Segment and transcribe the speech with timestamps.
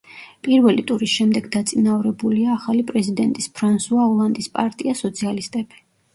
[0.45, 5.81] პირველი ტურის შემდეგ დაწინაურებულია ახალი პრეზიდენტის, ფრანსუა ოლანდის პარტია, სოციალისტები.